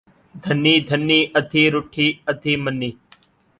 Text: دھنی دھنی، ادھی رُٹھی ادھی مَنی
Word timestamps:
دھنی 0.43 0.75
دھنی، 0.87 1.19
ادھی 1.39 1.63
رُٹھی 1.73 2.07
ادھی 2.31 2.53
مَنی 2.63 2.89